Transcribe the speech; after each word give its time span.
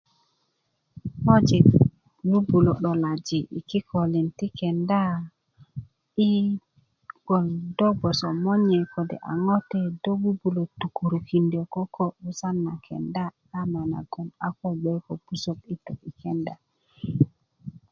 ŋojik 1.25 1.67
'bu'bulä 2.27 2.71
'dolaji 2.77 3.39
kikolin 3.69 4.27
ti 4.37 4.47
kenda 4.59 5.03
i 6.27 6.27
gboŋ 7.23 7.45
dó 7.77 7.87
gboso 7.97 8.29
monye 8.43 8.79
kode 8.93 9.17
a 9.31 9.33
ŋote 9.45 9.79
do 10.03 10.11
'bu'bulä 10.21 10.63
tukäkinda 10.79 11.61
koko 11.73 12.03
'busan 12.13 12.55
na 12.65 12.73
kenda 12.85 13.23
na 13.51 13.59
nye 13.71 13.81
nagoŋ 13.91 14.27
a 14.45 14.47
ko 14.57 14.67
gbe 14.79 14.93
ko 15.05 15.13
pusäk 15.25 15.59
i 15.73 15.75
tú 15.83 15.91
i 16.09 16.11
kenda 16.21 16.53